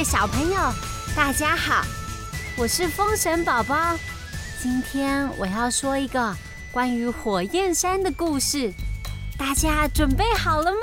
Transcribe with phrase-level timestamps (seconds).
[0.00, 0.58] 位小朋友，
[1.14, 1.84] 大家好，
[2.56, 3.76] 我是风神宝宝。
[4.58, 6.34] 今天我要说一个
[6.72, 8.72] 关于火焰山的故事，
[9.36, 10.78] 大家准备好了吗？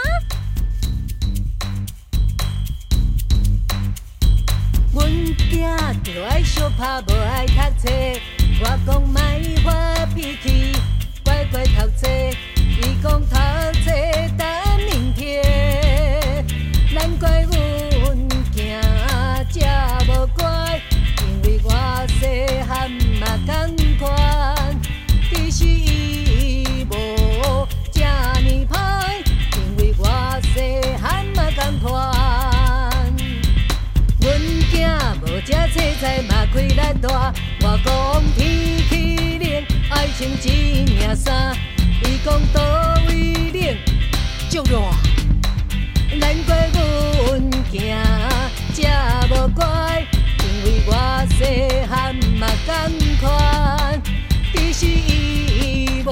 [4.94, 7.90] 阮囝就爱相拍，无爱读册。
[8.62, 10.80] 我讲卖发脾气，
[11.24, 12.08] 乖乖读册。
[12.56, 13.36] 伊讲读
[54.80, 54.86] 是
[56.06, 56.08] 无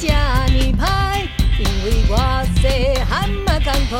[0.00, 2.12] 这呢歹，因为我
[2.62, 2.62] 细
[3.06, 3.94] 汉嘛同款。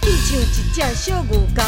[0.00, 1.58] 伊像一只小牛公，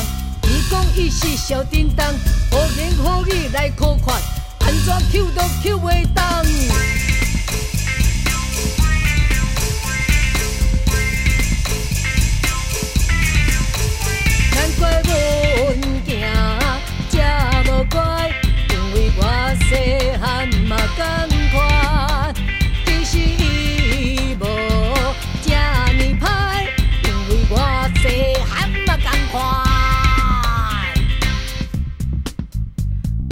[0.44, 2.06] 伊讲伊是小叮当，
[2.50, 3.68] 好言好语来？
[3.76, 4.16] 考看，
[4.60, 6.24] 安怎 Q 都 Q 袂动。
[14.54, 15.12] 难怪我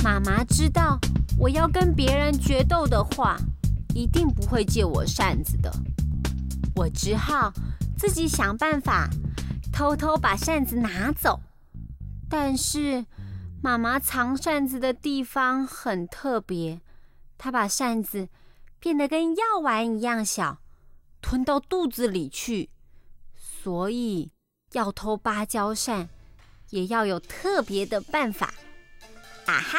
[0.04, 0.98] 妈妈知道
[1.38, 3.36] 我要跟别人决斗的话，
[3.94, 5.72] 一定不会借我扇子的。
[6.74, 7.52] 我只好
[7.96, 9.08] 自己想办法，
[9.72, 11.40] 偷偷把扇子拿走。
[12.28, 13.04] 但是
[13.66, 16.80] 妈妈藏扇子的地方很特别，
[17.36, 18.28] 她把扇子
[18.78, 20.58] 变得跟药丸一样小，
[21.20, 22.70] 吞到肚子里去。
[23.34, 24.30] 所以
[24.70, 26.08] 要偷芭蕉扇，
[26.70, 28.54] 也要有特别的办法。
[29.46, 29.78] 啊哈！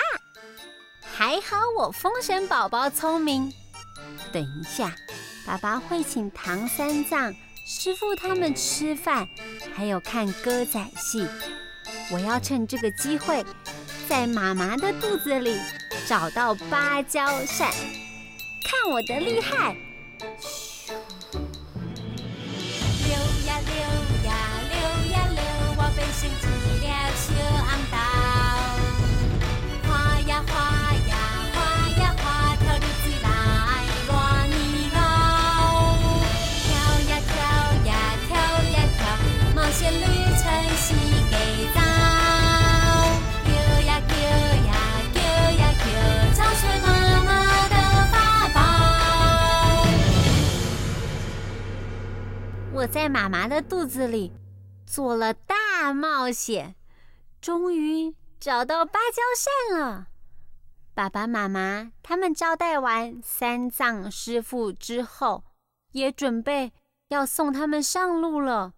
[1.01, 3.53] 还好我风神宝宝聪明。
[4.33, 4.93] 等一下，
[5.45, 7.33] 爸爸会请唐三藏
[7.65, 9.25] 师傅他们吃饭，
[9.73, 11.25] 还有看歌仔戏。
[12.11, 13.45] 我要趁这个机会，
[14.07, 15.53] 在妈妈的肚子里
[16.07, 17.69] 找到芭蕉扇，
[18.63, 19.75] 看我的厉害！
[52.87, 54.31] 在妈妈的肚子里
[54.85, 56.75] 做了大冒险，
[57.41, 60.07] 终于找到芭蕉扇了。
[60.93, 65.43] 爸爸妈妈他们招待完三藏师傅之后，
[65.91, 66.71] 也准备
[67.09, 68.73] 要送他们上路了。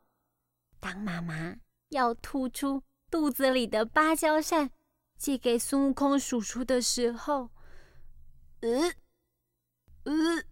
[0.80, 1.56] 当妈妈
[1.90, 4.72] 要吐出肚子里的芭蕉扇
[5.18, 7.50] 借给孙悟空叔叔的时候，
[8.62, 8.92] 呃，
[10.04, 10.44] 呃，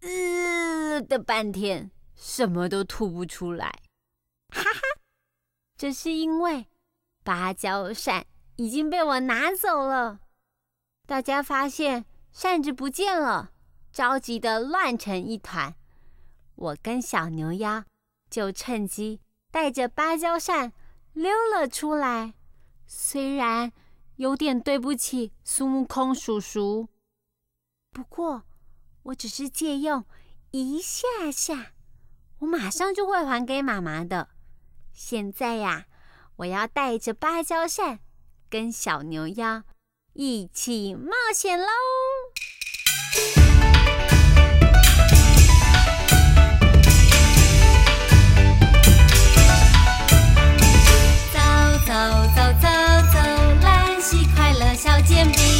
[0.00, 1.90] 呃的半天。
[2.22, 3.66] 什么都吐不出来，
[4.50, 4.80] 哈哈！
[5.74, 6.66] 这是因为
[7.24, 8.26] 芭蕉扇
[8.56, 10.20] 已经被我拿走了。
[11.06, 13.52] 大家发现扇子不见了，
[13.90, 15.74] 着急的乱成一团。
[16.56, 17.86] 我跟小牛妖
[18.28, 20.74] 就趁机带着芭蕉扇
[21.14, 22.34] 溜了出来。
[22.86, 23.72] 虽然
[24.16, 26.86] 有点对不起孙悟空叔叔，
[27.90, 28.42] 不过
[29.04, 30.04] 我只是借用
[30.50, 31.72] 一下下。
[32.40, 34.28] 我马上就会还给妈妈的。
[34.94, 35.84] 现在呀，
[36.36, 38.00] 我要带着芭蕉扇，
[38.48, 39.62] 跟小牛妖
[40.14, 41.66] 一起冒险喽！
[51.32, 51.38] 走
[51.86, 51.92] 走
[52.34, 52.68] 走走
[53.12, 53.18] 走，
[53.62, 55.59] 兰溪快乐小煎饼。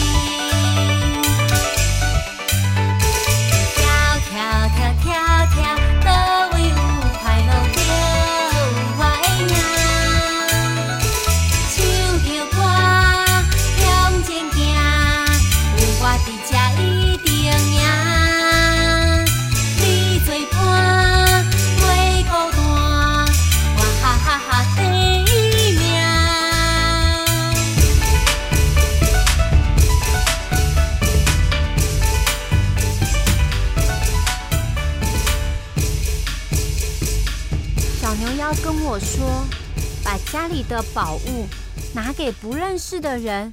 [40.27, 41.47] 家里的宝物
[41.95, 43.53] 拿给不认识的人，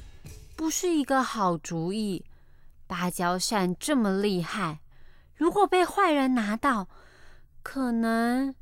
[0.56, 2.24] 不是一个好主意。
[2.86, 4.80] 芭蕉扇这么厉害，
[5.34, 6.88] 如果被坏人拿到，
[7.62, 8.54] 可能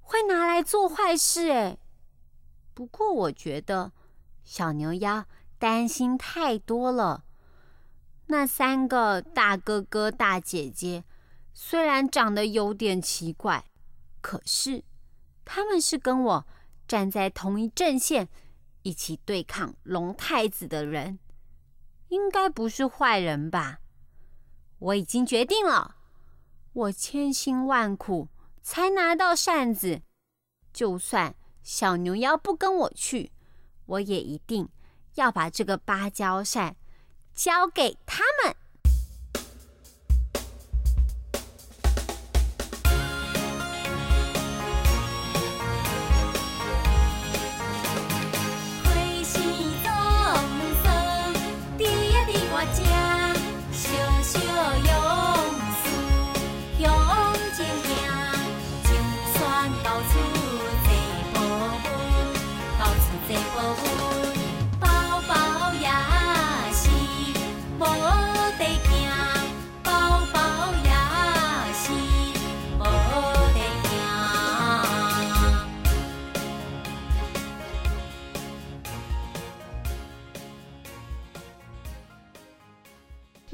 [0.00, 1.50] 会拿来做坏事。
[1.50, 1.78] 哎，
[2.74, 3.92] 不过我觉得
[4.44, 5.24] 小牛妖
[5.58, 7.24] 担心太多了。
[8.26, 11.04] 那三个大哥哥、大姐姐
[11.52, 13.64] 虽然长得有点奇怪，
[14.20, 14.84] 可是
[15.44, 16.46] 他们是跟我
[16.92, 18.28] 站在同一阵线，
[18.82, 21.18] 一起对抗龙太子的人，
[22.08, 23.78] 应该不是坏人吧？
[24.78, 25.96] 我已经决定了，
[26.74, 28.28] 我千辛万苦
[28.60, 30.02] 才拿到扇子，
[30.70, 33.32] 就算小牛妖不跟我去，
[33.86, 34.68] 我也一定
[35.14, 36.76] 要把这个芭蕉扇。
[37.32, 38.54] 交给他们。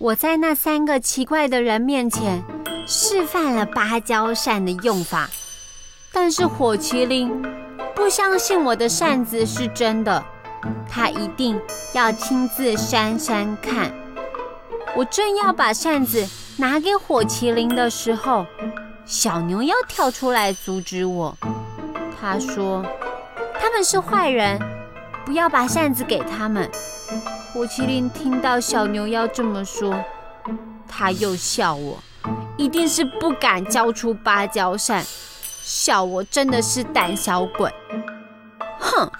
[0.08, 2.42] 我在那三个奇怪的人面前
[2.86, 5.28] 示范了芭蕉扇的用法，
[6.12, 7.30] 但是火麒麟
[7.94, 10.24] 不相信我的扇子是真的，
[10.88, 11.60] 他一定
[11.92, 13.92] 要亲自扇扇看。
[14.96, 16.26] 我正要把扇子
[16.56, 18.46] 拿给火麒麟的时候，
[19.04, 21.36] 小牛妖跳出来阻止我。
[22.20, 22.84] 他说
[23.60, 24.60] ：“他们是坏人，
[25.24, 26.68] 不要把扇子给他们。”
[27.54, 29.94] 火麒麟听到小牛妖这么说，
[30.88, 31.98] 他又笑我，
[32.56, 35.04] 一定是不敢交出芭蕉扇，
[35.68, 37.70] 笑我真的是胆小鬼。
[38.80, 39.12] 哼，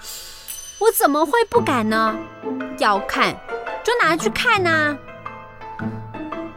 [0.79, 2.15] 我怎么会不敢呢？
[2.79, 3.35] 要看
[3.83, 4.97] 就拿去看呐！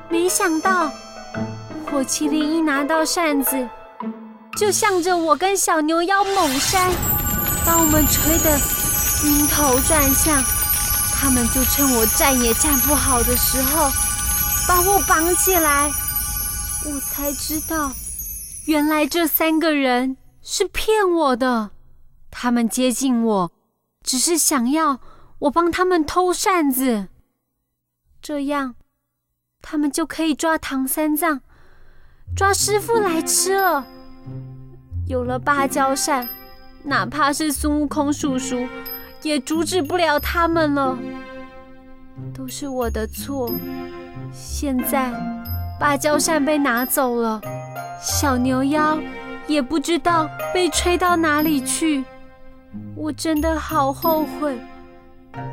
[0.09, 0.91] 没想到
[1.91, 3.69] 火麒麟一拿到扇子，
[4.57, 6.91] 就向着我跟小牛妖猛扇，
[7.67, 8.51] 把我们吹得
[9.27, 10.43] 晕头转向。
[11.21, 13.91] 他们就趁我站也站不好的时候，
[14.67, 15.91] 把我绑起来。
[16.87, 17.93] 我才知道，
[18.67, 21.71] 原来这三个人是骗我的。
[22.31, 23.53] 他们接近我，
[24.03, 25.01] 只是想要
[25.41, 27.09] 我帮他们偷扇子，
[28.21, 28.75] 这样
[29.61, 31.41] 他们就可以抓唐三藏、
[32.35, 33.87] 抓师傅来吃了。
[35.07, 36.29] 有了芭蕉扇，
[36.85, 38.67] 哪怕是孙悟空叔叔。
[39.23, 40.99] 也阻止不了他们了，
[42.35, 43.49] 都是我的错。
[44.33, 45.13] 现在
[45.79, 47.41] 芭蕉扇被拿走了，
[48.03, 48.99] 小牛妖
[49.47, 52.05] 也不知道被吹到哪里去。
[52.97, 54.59] 我真的好后悔，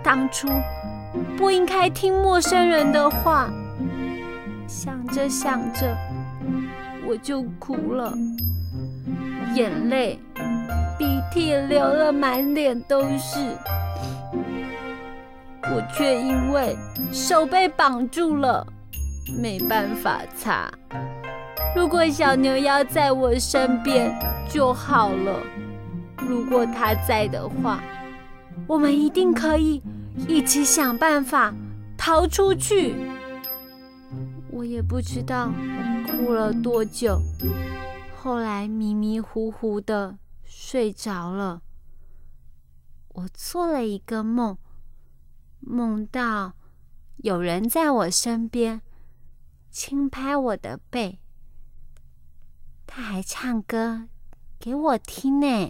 [0.03, 0.47] 当初
[1.37, 3.49] 不应该听陌生人的话。
[4.67, 5.95] 想着想着，
[7.07, 8.11] 我就哭了，
[9.53, 10.19] 眼泪。
[10.97, 13.39] 鼻涕流了满脸都是，
[15.63, 16.75] 我却因为
[17.13, 18.65] 手被绑住了，
[19.41, 20.69] 没办法擦。
[21.75, 24.13] 如果小牛妖在我身边
[24.49, 25.39] 就好了。
[26.17, 27.81] 如果他在的话，
[28.67, 29.81] 我们一定可以
[30.27, 31.53] 一起想办法
[31.97, 32.95] 逃出去。
[34.51, 35.51] 我也不知道
[36.07, 37.21] 哭了多久，
[38.17, 40.17] 后来迷迷糊糊的。
[40.51, 41.61] 睡着了，
[43.09, 44.57] 我做了一个梦，
[45.61, 46.53] 梦到
[47.17, 48.81] 有人在我身边
[49.71, 51.19] 轻拍我的背，
[52.91, 54.07] 他还唱歌
[54.59, 55.69] 给我听呢。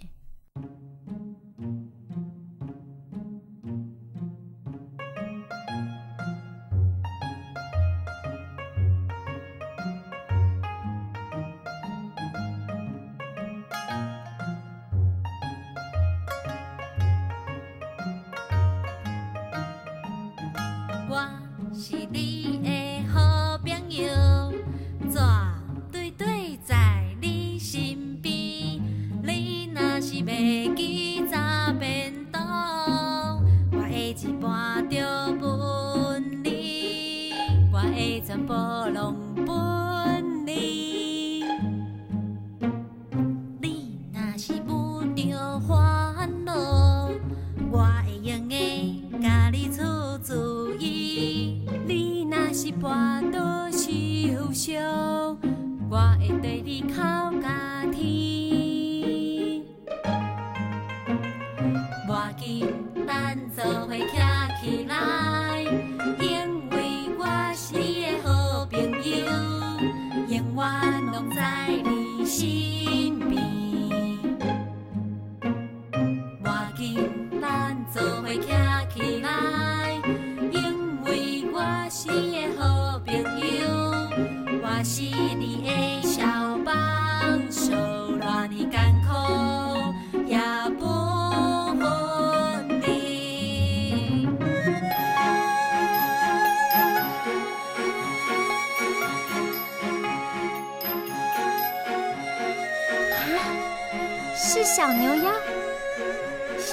[37.88, 39.89] 你若是不着。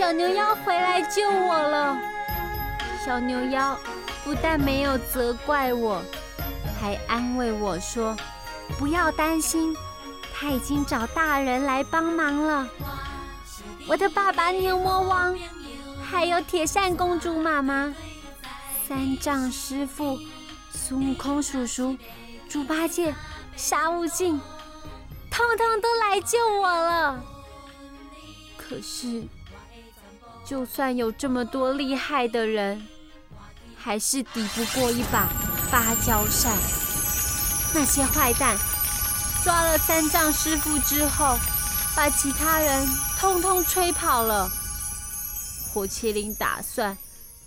[0.06, 1.98] 小牛妖回来救我了。
[3.04, 3.76] 小牛妖
[4.22, 6.00] 不但没有责怪我，
[6.80, 8.16] 还安慰我说
[8.78, 9.76] ：“不要担心，
[10.32, 12.68] 他已经找大人来帮忙了。”
[13.88, 15.36] 我的爸爸牛魔王，
[16.08, 17.92] 还有铁扇公主妈妈、
[18.86, 20.20] 三藏师傅、
[20.70, 21.96] 孙悟空叔叔、
[22.48, 23.12] 猪八戒、
[23.56, 24.40] 沙悟净，
[25.32, 27.20] 通通都来救我了。
[28.56, 29.24] 可是，
[30.46, 32.80] 就算有这么多厉害的人，
[33.76, 35.28] 还是抵不过一把
[35.72, 36.56] 芭蕉扇。
[37.74, 38.56] 那些坏蛋
[39.42, 41.36] 抓了三藏师傅之后，
[41.96, 42.86] 把其他人
[43.18, 44.48] 通通吹跑了。
[45.74, 46.96] 火麒麟打算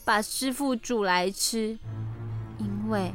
[0.03, 1.79] 把师傅煮来吃，
[2.57, 3.13] 因为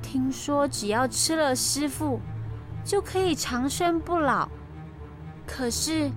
[0.00, 2.20] 听说只要吃了师傅，
[2.84, 4.48] 就可以长生不老。
[5.44, 6.12] 可是。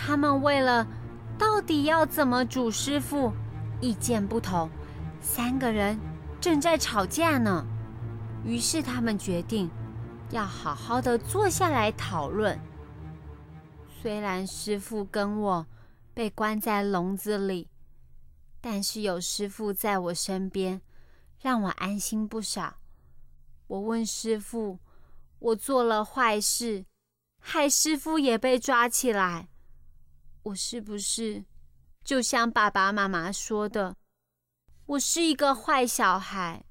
[0.00, 0.86] 他们为了
[1.38, 3.32] 到底要怎么煮师傅，
[3.80, 4.68] 意见不同，
[5.20, 5.98] 三个人
[6.40, 7.64] 正在吵架呢。
[8.44, 9.70] 于是他们决定
[10.30, 12.58] 要好好的坐下来讨论。
[14.00, 15.66] 虽然师傅跟我
[16.14, 17.68] 被关在笼子里，
[18.60, 20.80] 但是有师傅在我身边，
[21.40, 22.78] 让我安心不少。
[23.66, 24.78] 我问师傅
[25.38, 26.84] ：“我做了坏事，
[27.40, 29.48] 害师傅也被抓起来。”
[30.48, 31.44] 我是不是
[32.02, 33.94] 就像爸爸妈妈说的，
[34.86, 36.64] 我是一个坏小孩？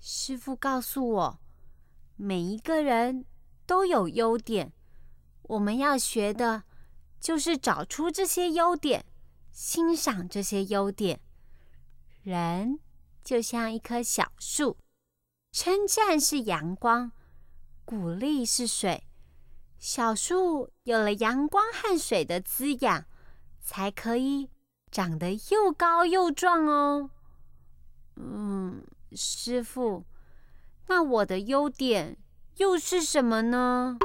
[0.00, 1.40] 师傅告诉我，
[2.16, 3.26] 每一个人
[3.66, 4.72] 都有优点，
[5.42, 6.62] 我们要学的
[7.20, 9.04] 就是找出这些优点，
[9.52, 11.20] 欣赏这些优点。
[12.22, 12.78] 人
[13.22, 14.78] 就像一棵小树，
[15.52, 17.12] 称赞是阳光，
[17.84, 19.07] 鼓励是水。
[19.78, 23.04] 小树有了阳光和水的滋养，
[23.60, 24.50] 才可以
[24.90, 27.10] 长得又高又壮哦。
[28.16, 30.04] 嗯，师傅，
[30.88, 32.16] 那我的优点
[32.56, 33.98] 又是什么呢？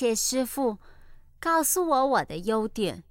[0.00, 0.78] 谢师傅
[1.38, 3.04] 告诉我我的优点。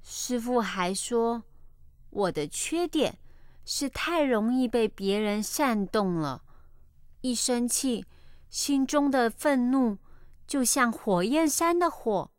[0.00, 1.42] 师傅还说，
[2.08, 3.18] 我的缺点
[3.66, 6.42] 是太容易被别人煽动了，
[7.20, 8.06] 一生气，
[8.48, 9.98] 心中的愤怒
[10.46, 12.30] 就像火焰山的火，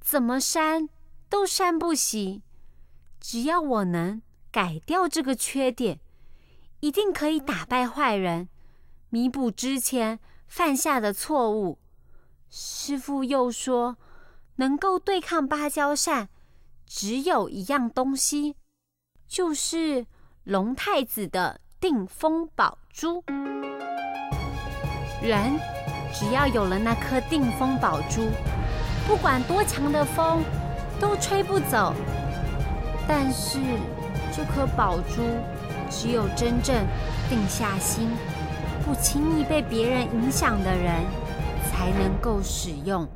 [0.00, 0.88] 怎么扇
[1.28, 2.42] 都扇不熄。
[3.20, 6.00] 只要我能改掉这个缺点，
[6.80, 8.48] 一定可以打败坏人，
[9.10, 11.78] 弥补之前犯下的错误。
[12.50, 13.96] 师傅又说，
[14.56, 16.28] 能够对抗芭蕉扇，
[16.86, 18.56] 只有一样东西，
[19.26, 20.06] 就是
[20.44, 23.22] 龙太子的定风宝珠。
[25.20, 25.58] 人
[26.14, 28.30] 只要有了那颗定风宝珠，
[29.06, 30.42] 不管多强的风
[30.98, 31.92] 都吹不走。
[33.06, 33.58] 但是
[34.32, 35.22] 这颗宝珠，
[35.90, 36.86] 只有真正
[37.28, 38.08] 定下心，
[38.84, 41.04] 不轻易被别人影响的人。
[41.78, 43.08] 才能够使用。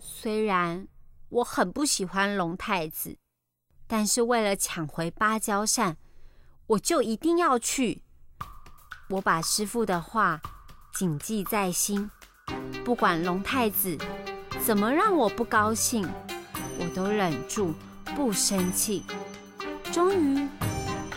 [0.00, 0.88] 虽然
[1.28, 3.16] 我很不喜欢龙太子，
[3.86, 5.96] 但是为了抢回芭蕉扇，
[6.66, 8.02] 我就一定要去。
[9.10, 10.40] 我把师傅的话
[10.92, 12.10] 谨记在心。
[12.84, 13.96] 不管龙太子
[14.60, 16.04] 怎么让我不高兴，
[16.80, 17.72] 我都忍住
[18.16, 19.04] 不生气。
[19.92, 20.48] 终于，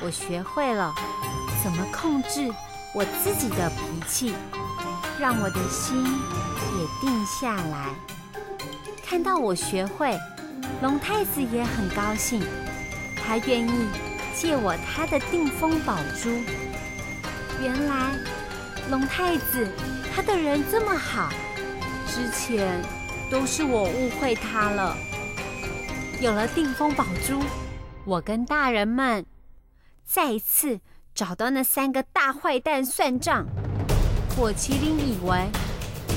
[0.04, 0.94] 我学会了
[1.64, 2.54] 怎么控制
[2.94, 4.36] 我自己的脾气，
[5.24, 7.96] 让我的心也定下来。
[9.06, 10.20] 看到我学会，
[10.82, 12.44] 龙太子也很高兴，
[13.16, 13.88] 他愿意
[14.36, 16.30] 借我他的定风宝珠。
[17.62, 18.12] 原来，
[18.92, 19.66] 龙太子
[20.14, 21.30] 他的人这么好，
[22.06, 22.82] 之前
[23.32, 24.94] 都是我误会他了。
[26.20, 27.40] 有了定风宝珠。
[28.04, 29.26] 我跟大人们
[30.04, 30.82] 再一次
[31.16, 33.46] 找到那三个大坏蛋算账。
[34.36, 35.48] 火麒麟以为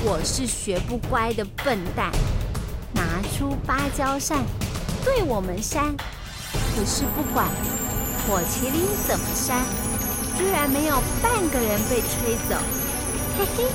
[0.03, 2.11] 我是学不乖的笨蛋，
[2.93, 4.43] 拿出芭蕉扇
[5.05, 5.95] 对我们扇。
[6.75, 7.47] 可是不管
[8.25, 9.63] 火麒麟怎么扇，
[10.35, 12.55] 居然没有半个人被吹走。
[13.37, 13.65] 嘿嘿，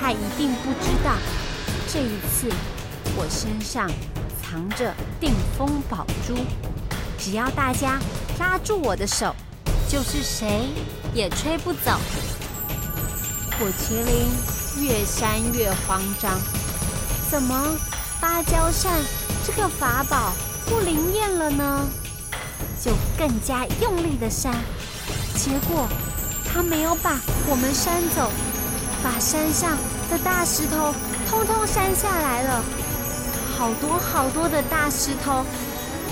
[0.00, 1.12] 他一定不知道
[1.92, 2.50] 这一次
[3.16, 3.90] 我身上
[4.42, 6.34] 藏着定风宝珠。
[7.18, 7.98] 只要大家
[8.38, 9.34] 拉住我的手，
[9.90, 10.68] 就是谁
[11.12, 11.98] 也吹不走。
[13.58, 14.30] 火麒麟
[14.80, 16.38] 越扇越慌张，
[17.28, 17.76] 怎么
[18.20, 18.92] 芭蕉扇
[19.44, 20.32] 这个法宝
[20.66, 21.88] 不灵验了呢？
[22.80, 24.54] 就更加用力的扇，
[25.34, 25.88] 结果
[26.46, 28.30] 他没有把我们扇走，
[29.02, 29.76] 把山上
[30.08, 30.94] 的大石头
[31.28, 32.62] 通通扇下来了，
[33.58, 35.44] 好多好多的大石头。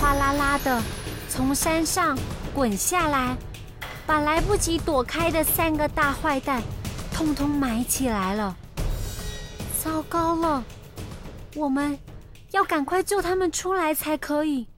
[0.00, 0.82] 哗啦啦的
[1.30, 2.18] 从山上
[2.52, 3.36] 滚下来，
[4.04, 6.60] 把来不及躲开的三个大坏蛋
[7.16, 8.54] 通通埋起来了。
[9.82, 10.62] 糟糕了，
[11.54, 11.98] 我们
[12.50, 14.68] 要赶快救他们出来才可以。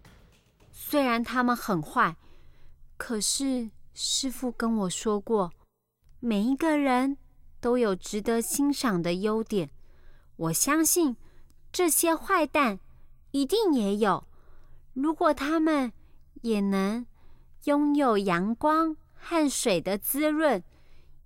[0.71, 2.17] 虽然他们很坏，
[2.97, 5.51] 可是师傅跟我说过，
[6.21, 7.19] 每一个人
[7.61, 9.71] 都有值得欣赏的优点。
[10.37, 11.17] 我相信
[11.73, 12.79] 这些坏蛋
[13.33, 14.29] 一定也有。
[14.93, 15.93] 如果他们
[16.43, 17.05] 也能
[17.65, 20.63] 拥有阳光和水的滋润，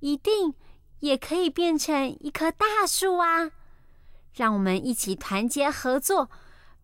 [0.01, 0.55] 一定
[1.03, 3.51] 也可以变成一棵大树啊！
[4.33, 6.31] 让我们一起团结合作，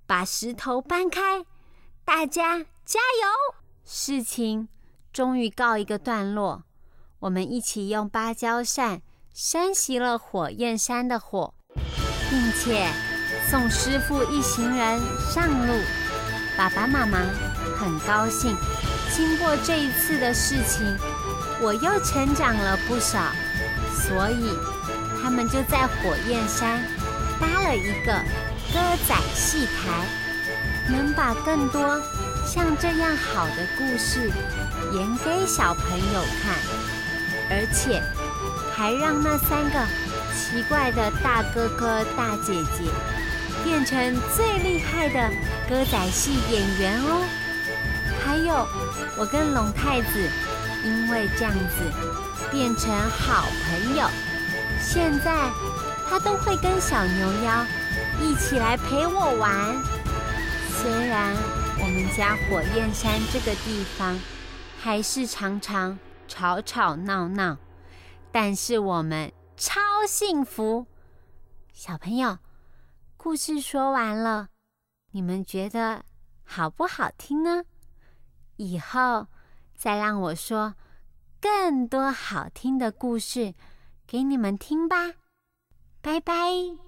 [0.08, 1.46] 把石头搬开，
[2.04, 3.54] 大家加油！
[3.84, 4.68] 事情
[5.12, 6.64] 终于告一个段落，
[7.20, 9.02] 我们一起用芭蕉扇
[9.32, 11.54] 扇熄了火焰山的火，
[12.28, 12.90] 并且
[13.48, 15.00] 送师傅一行人
[15.32, 15.72] 上路。
[16.56, 17.20] 爸爸妈妈
[17.78, 18.56] 很高兴，
[19.14, 20.84] 经过这一次的事情，
[21.62, 23.20] 我又成长了不少，
[24.00, 24.56] 所以
[25.20, 26.80] 他们就在火焰山
[27.40, 28.12] 搭了一个
[28.72, 30.06] 歌仔戏台，
[30.88, 32.00] 能把更多
[32.46, 34.30] 像这样好的故事
[34.92, 36.54] 演给小朋友看，
[37.50, 38.02] 而且
[38.74, 39.86] 还让那三个
[40.34, 42.90] 奇怪的大哥哥大姐姐
[43.64, 45.30] 变成最厉害的。
[45.68, 47.22] 歌仔戏演员哦，
[48.24, 48.66] 还有
[49.18, 50.30] 我跟龙太子，
[50.82, 51.92] 因为这样子
[52.50, 54.08] 变成好朋友。
[54.80, 55.50] 现在
[56.08, 57.64] 他都会跟小牛妖
[58.20, 59.76] 一起来陪我玩。
[60.70, 61.34] 虽然
[61.80, 64.18] 我们家火焰山这个地方
[64.78, 65.98] 还是常常
[66.28, 67.58] 吵吵闹闹，
[68.30, 70.86] 但是我们超幸福。
[71.72, 72.38] 小朋友，
[73.16, 74.48] 故事说完了。
[75.10, 76.04] 你们觉得
[76.44, 77.64] 好不好听呢？
[78.56, 79.26] 以后
[79.74, 80.74] 再让我说
[81.40, 83.54] 更多好听的故事
[84.06, 85.14] 给你们听吧，
[86.00, 86.87] 拜拜。